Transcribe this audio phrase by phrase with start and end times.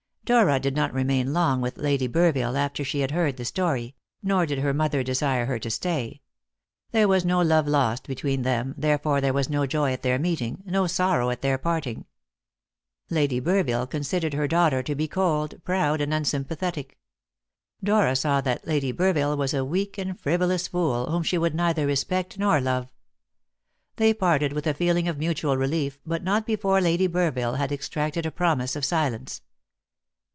[0.23, 4.45] Dora did not remain long with Lady Burville after she had heard the story; nor
[4.45, 6.21] did her mother desire her to stay.
[6.91, 10.63] There was no love lost between them, therefore there was no joy at their meeting,
[10.65, 12.05] no sorrow at their parting.
[13.09, 16.97] Lady Burville considered her daughter to be cold, proud, and unsympathetic.
[17.83, 21.85] Dora saw that Lady Burville was a weak and frivolous fool, whom she could neither
[21.85, 22.87] respect nor love.
[23.97, 28.25] They parted with a feeling of mutual relief, but not before Lady Burville had extracted
[28.25, 29.41] a promise of silence.